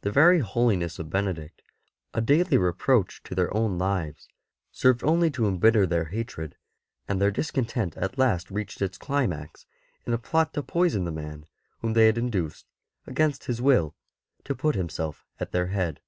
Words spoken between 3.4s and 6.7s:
own lives, served only to embitter their hatred,